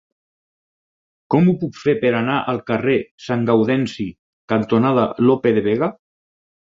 [1.33, 2.97] Com ho puc fer per anar al carrer
[3.29, 4.07] Sant Gaudenci
[4.55, 5.93] cantonada Lope de Vega?